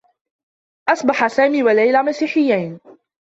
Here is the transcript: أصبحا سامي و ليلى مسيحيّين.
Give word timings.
أصبحا 0.89 1.27
سامي 1.27 1.63
و 1.63 1.69
ليلى 1.69 2.03
مسيحيّين. 2.03 2.79